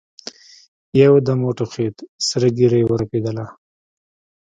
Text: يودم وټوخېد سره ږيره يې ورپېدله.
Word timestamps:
يودم 1.01 1.39
وټوخېد 1.43 1.95
سره 2.27 2.47
ږيره 2.57 2.77
يې 2.81 2.85
ورپېدله. 2.87 3.45